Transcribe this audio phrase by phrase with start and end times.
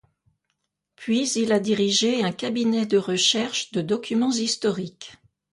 [0.95, 5.15] Puis il a dirigé un cabinet de recherches de documents historiques.